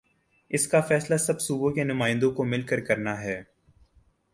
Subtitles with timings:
[0.49, 3.43] اس کا فیصلہ سب صوبوں کے نمائندوں کو مل کر نا ہے۔